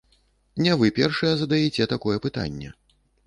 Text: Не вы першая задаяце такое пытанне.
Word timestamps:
Не 0.67 0.71
вы 0.79 0.89
першая 0.99 1.29
задаяце 1.43 1.87
такое 1.93 2.17
пытанне. 2.27 2.73